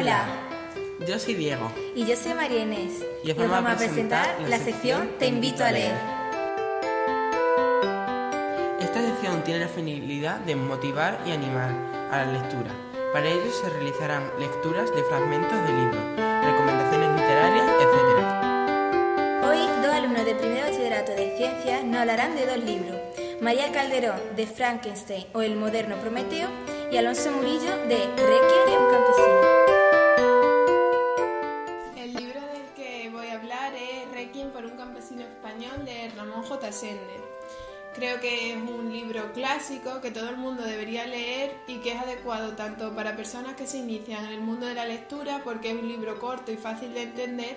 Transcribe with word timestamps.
Hola. 0.00 0.24
Yo 1.06 1.18
soy 1.18 1.34
Diego. 1.34 1.70
Y 1.94 2.06
yo 2.06 2.16
soy 2.16 2.32
María 2.32 2.62
Inés. 2.62 3.04
Y 3.22 3.32
os 3.32 3.36
vamos 3.36 3.70
a 3.70 3.76
presentar 3.76 4.34
la 4.48 4.58
sección 4.58 5.10
Te 5.18 5.26
invito 5.26 5.62
a 5.62 5.70
leer. 5.70 5.94
Esta 8.80 9.02
sección 9.02 9.44
tiene 9.44 9.60
la 9.60 9.68
finalidad 9.68 10.40
de 10.40 10.56
motivar 10.56 11.20
y 11.26 11.32
animar 11.32 11.68
a 12.10 12.24
la 12.24 12.32
lectura. 12.32 12.70
Para 13.12 13.28
ello 13.28 13.52
se 13.52 13.68
realizarán 13.68 14.22
lecturas 14.38 14.88
de 14.96 15.02
fragmentos 15.02 15.62
de 15.66 15.68
libros, 15.68 16.02
recomendaciones 16.46 17.20
literarias, 17.20 17.66
etc. 17.82 18.24
Hoy 19.44 19.58
dos 19.82 19.94
alumnos 19.94 20.24
de 20.24 20.34
primer 20.34 20.64
bachillerato 20.64 21.12
de 21.12 21.36
ciencias 21.36 21.84
nos 21.84 22.00
hablarán 22.00 22.36
de 22.36 22.46
dos 22.46 22.56
libros. 22.56 22.96
María 23.42 23.70
Calderón 23.70 24.18
de 24.34 24.46
Frankenstein 24.46 25.26
o 25.34 25.42
El 25.42 25.56
moderno 25.56 25.96
Prometeo 25.96 26.48
y 26.90 26.96
Alonso 26.96 27.30
Murillo 27.32 27.76
de 27.86 27.98
Requiem 28.16 28.82
un 28.82 28.90
campesino. 28.90 29.79
Es 33.68 34.10
Requiem 34.12 34.50
por 34.50 34.64
un 34.64 34.76
campesino 34.76 35.22
español 35.22 35.84
de 35.84 36.10
Ramón 36.16 36.42
J. 36.42 36.72
Sender. 36.72 37.20
Creo 37.94 38.20
que 38.20 38.52
es 38.52 38.56
un 38.56 38.92
libro 38.92 39.32
clásico 39.32 40.00
que 40.00 40.10
todo 40.10 40.28
el 40.28 40.36
mundo 40.36 40.62
debería 40.62 41.06
leer 41.06 41.56
y 41.66 41.78
que 41.78 41.92
es 41.92 41.98
adecuado 41.98 42.52
tanto 42.52 42.94
para 42.94 43.16
personas 43.16 43.56
que 43.56 43.66
se 43.66 43.78
inician 43.78 44.24
en 44.26 44.32
el 44.32 44.40
mundo 44.40 44.66
de 44.66 44.74
la 44.74 44.86
lectura 44.86 45.42
porque 45.44 45.72
es 45.72 45.76
un 45.76 45.88
libro 45.88 46.18
corto 46.18 46.52
y 46.52 46.56
fácil 46.56 46.94
de 46.94 47.02
entender 47.02 47.56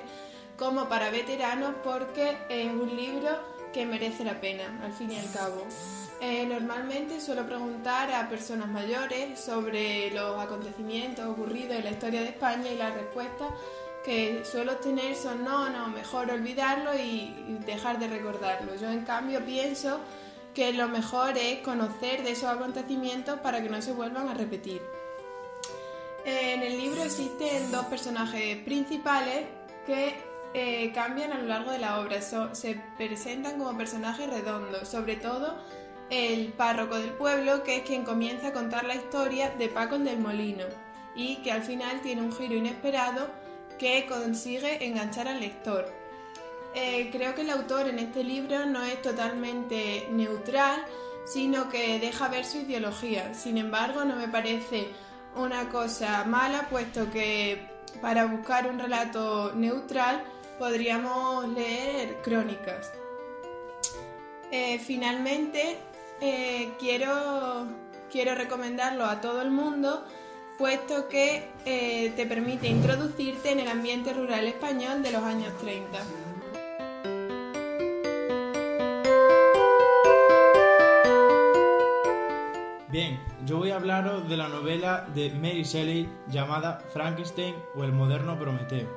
como 0.58 0.90
para 0.90 1.12
veteranos 1.12 1.76
porque 1.84 2.38
es 2.50 2.72
un 2.72 2.96
libro 2.96 3.30
que 3.72 3.86
merece 3.86 4.24
la 4.24 4.40
pena, 4.40 4.80
al 4.84 4.94
fin 4.94 5.12
y 5.12 5.18
al 5.18 5.32
cabo. 5.32 5.66
Eh, 6.20 6.46
normalmente 6.46 7.20
suelo 7.20 7.46
preguntar 7.46 8.12
a 8.12 8.30
personas 8.30 8.70
mayores 8.70 9.40
sobre 9.40 10.10
los 10.12 10.40
acontecimientos 10.40 11.26
ocurridos 11.26 11.78
en 11.78 11.84
la 11.84 11.92
historia 11.92 12.22
de 12.22 12.30
España 12.30 12.72
y 12.72 12.78
las 12.78 12.94
respuestas 12.94 13.50
que 14.04 14.44
suelo 14.44 14.76
tener 14.78 15.16
son 15.16 15.44
no, 15.44 15.70
no, 15.70 15.88
mejor 15.88 16.30
olvidarlo 16.30 16.94
y 16.96 17.58
dejar 17.66 18.00
de 18.00 18.08
recordarlo. 18.08 18.76
Yo 18.76 18.90
en 18.90 19.06
cambio 19.06 19.44
pienso 19.46 20.00
que 20.54 20.74
lo 20.74 20.88
mejor 20.88 21.38
es 21.38 21.60
conocer 21.60 22.24
de 22.24 22.32
esos 22.32 22.50
acontecimientos 22.50 23.40
para 23.40 23.62
que 23.62 23.70
no 23.70 23.82
se 23.82 23.94
vuelvan 23.94 24.30
a 24.30 24.34
repetir. 24.34 24.82
En 26.26 26.62
el 26.62 26.78
libro 26.78 27.04
existen 27.04 27.72
dos 27.72 27.86
personajes 27.88 28.58
principales 28.64 29.46
que 29.86 30.16
eh, 30.54 30.92
cambian 30.94 31.34
a 31.34 31.40
lo 31.40 31.48
largo 31.48 31.72
de 31.72 31.80
la 31.80 32.00
obra, 32.00 32.22
se 32.22 32.82
presentan 32.98 33.58
como 33.58 33.78
personajes 33.78 34.30
redondos, 34.30 34.88
sobre 34.88 35.16
todo 35.16 35.58
el 36.10 36.54
párroco 36.54 36.98
del 36.98 37.12
pueblo, 37.12 37.64
que 37.64 37.78
es 37.78 37.84
quien 37.84 38.04
comienza 38.04 38.50
a 38.50 38.54
contar 38.54 38.86
la 38.86 38.96
historia 38.96 39.50
de 39.50 39.68
Paco 39.68 39.98
del 39.98 40.20
Molino 40.20 40.66
y 41.16 41.38
que 41.38 41.52
al 41.52 41.64
final 41.64 42.02
tiene 42.02 42.22
un 42.22 42.32
giro 42.32 42.56
inesperado 42.56 43.28
que 43.84 44.06
consigue 44.06 44.86
enganchar 44.86 45.28
al 45.28 45.42
lector. 45.42 45.86
Eh, 46.74 47.10
creo 47.12 47.36
que 47.36 47.42
el 47.42 47.50
autor 47.50 47.90
en 47.90 48.00
este 48.00 48.24
libro 48.24 48.66
no 48.66 48.82
es 48.82 49.02
totalmente 49.02 50.08
neutral, 50.10 50.86
sino 51.26 51.68
que 51.68 52.00
deja 52.00 52.30
ver 52.30 52.46
su 52.46 52.60
ideología. 52.60 53.34
Sin 53.34 53.58
embargo, 53.58 54.06
no 54.06 54.16
me 54.16 54.30
parece 54.30 54.88
una 55.36 55.68
cosa 55.70 56.24
mala, 56.24 56.70
puesto 56.70 57.12
que 57.12 57.68
para 58.02 58.26
buscar 58.26 58.70
un 58.70 58.80
relato 58.80 59.52
neutral 59.54 60.24
podríamos 60.58 61.50
leer 61.50 62.22
crónicas. 62.22 62.90
Eh, 64.50 64.80
finalmente, 64.80 65.78
eh, 66.22 66.72
quiero, 66.80 67.68
quiero 68.10 68.34
recomendarlo 68.34 69.04
a 69.04 69.20
todo 69.20 69.42
el 69.42 69.52
mundo, 69.52 70.06
puesto 70.58 71.08
que 71.08 71.50
eh, 71.66 72.14
te 72.16 72.26
permite 72.26 72.68
introducirte 72.68 73.52
en 73.52 73.60
el 73.60 73.68
ambiente 73.68 74.14
rural 74.14 74.46
español 74.46 75.02
de 75.02 75.12
los 75.12 75.24
años 75.24 75.58
30. 75.60 76.00
Bien, 82.90 83.20
yo 83.46 83.58
voy 83.58 83.72
a 83.72 83.78
hablaros 83.78 84.30
de 84.30 84.38
la 84.38 84.50
novela 84.50 85.08
de 85.16 85.32
Mary 85.32 85.64
Shelley 85.64 86.08
llamada 86.28 86.80
Frankenstein 86.94 87.56
o 87.76 87.84
el 87.84 87.92
moderno 87.92 88.38
Prometeo. 88.38 88.88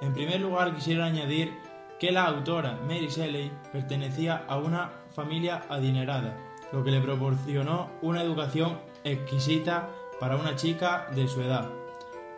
En 0.00 0.14
primer 0.14 0.40
lugar, 0.40 0.74
quisiera 0.74 1.04
añadir 1.04 1.52
que 1.98 2.10
la 2.10 2.24
autora 2.24 2.78
Mary 2.86 3.08
Shelley 3.08 3.52
pertenecía 3.72 4.44
a 4.48 4.56
una 4.56 4.92
familia 5.14 5.64
adinerada, 5.68 6.38
lo 6.72 6.82
que 6.84 6.90
le 6.90 7.00
proporcionó 7.00 7.90
una 8.00 8.22
educación 8.22 8.78
exquisita 9.04 9.90
para 10.20 10.36
una 10.36 10.56
chica 10.56 11.08
de 11.14 11.28
su 11.28 11.40
edad. 11.42 11.70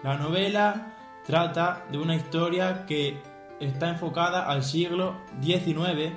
La 0.03 0.17
novela 0.17 0.95
trata 1.27 1.85
de 1.91 1.99
una 1.99 2.17
historia 2.17 2.87
que 2.87 3.23
está 3.61 3.91
enfocada 3.91 4.47
al 4.47 4.63
siglo 4.63 5.17
XIX 5.43 6.13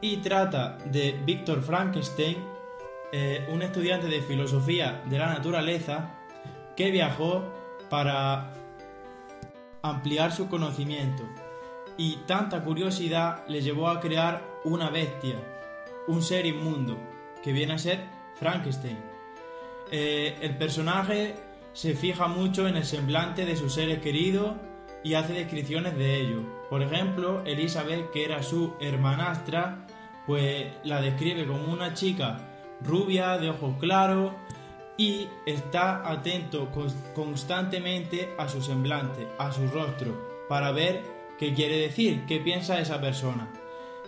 y 0.00 0.18
trata 0.18 0.78
de 0.84 1.20
Víctor 1.24 1.62
Frankenstein, 1.62 2.38
eh, 3.12 3.46
un 3.52 3.62
estudiante 3.62 4.06
de 4.06 4.22
filosofía 4.22 5.02
de 5.06 5.18
la 5.18 5.26
naturaleza 5.26 6.14
que 6.76 6.90
viajó 6.90 7.44
para 7.90 8.52
ampliar 9.82 10.32
su 10.32 10.48
conocimiento 10.48 11.24
y 11.96 12.16
tanta 12.26 12.64
curiosidad 12.64 13.44
le 13.48 13.60
llevó 13.60 13.88
a 13.88 14.00
crear 14.00 14.42
una 14.64 14.90
bestia, 14.90 15.36
un 16.08 16.22
ser 16.22 16.46
inmundo, 16.46 16.96
que 17.42 17.52
viene 17.52 17.74
a 17.74 17.78
ser 17.78 18.06
Frankenstein. 18.36 19.11
Eh, 19.94 20.38
el 20.40 20.56
personaje 20.56 21.34
se 21.74 21.94
fija 21.94 22.26
mucho 22.26 22.66
en 22.66 22.76
el 22.76 22.84
semblante 22.86 23.44
de 23.44 23.56
sus 23.56 23.74
seres 23.74 23.98
queridos 23.98 24.54
y 25.04 25.14
hace 25.14 25.34
descripciones 25.34 25.98
de 25.98 26.18
ellos. 26.18 26.42
Por 26.70 26.82
ejemplo, 26.82 27.42
Elizabeth, 27.44 28.10
que 28.10 28.24
era 28.24 28.42
su 28.42 28.72
hermanastra, 28.80 29.86
pues 30.26 30.66
la 30.84 31.02
describe 31.02 31.46
como 31.46 31.70
una 31.70 31.92
chica 31.92 32.40
rubia, 32.82 33.36
de 33.36 33.50
ojos 33.50 33.74
claros, 33.78 34.32
y 34.96 35.28
está 35.44 36.10
atento 36.10 36.70
constantemente 37.14 38.30
a 38.38 38.48
su 38.48 38.62
semblante, 38.62 39.28
a 39.38 39.52
su 39.52 39.66
rostro, 39.68 40.46
para 40.48 40.72
ver 40.72 41.02
qué 41.38 41.52
quiere 41.52 41.76
decir, 41.76 42.24
qué 42.26 42.40
piensa 42.40 42.80
esa 42.80 42.98
persona. 42.98 43.52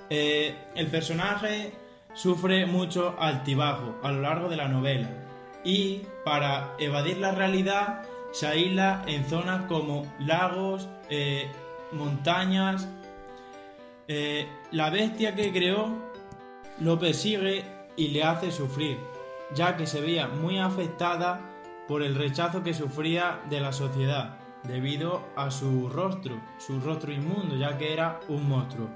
Eh, 0.09 0.55
el 0.77 0.87
personaje 0.87 1.73
sufre 2.15 2.65
mucho 2.65 3.17
altibajo 3.19 3.97
a 4.03 4.13
lo 4.13 4.23
largo 4.23 4.49
de 4.49 4.57
la 4.57 4.69
novela 4.69 5.25
y 5.65 6.03
para 6.25 6.75
evadir 6.79 7.19
la 7.19 7.33
realidad 7.33 8.03
se 8.33 8.47
aísla 8.47 9.03
en 9.07 9.25
zonas 9.25 9.67
como 9.67 10.07
lagos, 10.19 10.89
eh, 11.09 11.51
montañas. 11.93 12.89
Eh, 14.09 14.47
la 14.71 14.91
bestia 14.91 15.35
que 15.35 15.53
creó 15.53 15.89
lo 16.81 16.99
persigue 16.99 17.65
y 17.97 18.09
le 18.09 18.25
hace 18.25 18.51
sufrir 18.51 18.99
ya 19.55 19.77
que 19.77 19.87
se 19.87 20.01
veía 20.01 20.29
muy 20.29 20.59
afectada 20.59 21.41
por 21.89 22.03
el 22.03 22.15
rechazo 22.15 22.63
que 22.63 22.75
sufría 22.75 23.41
de 23.51 23.61
la 23.61 23.73
sociedad 23.73 24.37
debido 24.63 25.23
a 25.37 25.51
su 25.51 25.89
rostro, 25.89 26.41
su 26.59 26.81
rostro 26.81 27.13
inmundo, 27.13 27.57
ya 27.57 27.77
que 27.77 27.93
era 27.93 28.21
un 28.29 28.49
monstruo. 28.49 28.89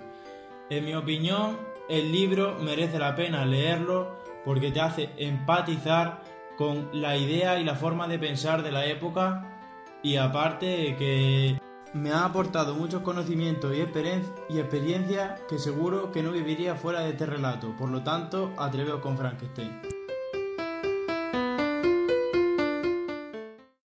En 0.71 0.85
mi 0.85 0.95
opinión, 0.95 1.59
el 1.89 2.11
libro 2.11 2.57
merece 2.61 2.99
la 2.99 3.15
pena 3.15 3.45
leerlo 3.45 4.17
porque 4.45 4.71
te 4.71 4.81
hace 4.81 5.11
empatizar 5.19 6.23
con 6.59 6.89
la 6.93 7.17
idea 7.17 7.61
y 7.61 7.65
la 7.65 7.77
forma 7.77 8.09
de 8.09 8.19
pensar 8.19 8.65
de 8.65 8.73
la 8.73 8.85
época 8.87 9.45
y 10.03 10.17
aparte 10.17 10.97
que 10.99 11.57
me 11.95 12.11
ha 12.11 12.25
aportado 12.25 12.75
muchos 12.75 13.03
conocimientos 13.03 13.73
y, 13.75 13.81
experiencia 14.59 15.37
que 15.49 15.59
seguro 15.59 16.11
que 16.11 16.23
no 16.23 16.33
viviría 16.33 16.75
fuera 16.75 17.01
de 17.01 17.11
este 17.11 17.27
relato. 17.27 17.75
Por 17.77 17.91
lo 17.91 18.03
tanto, 18.03 18.53
atreveos 18.59 19.01
con 19.01 19.17
Frankenstein. 19.17 19.98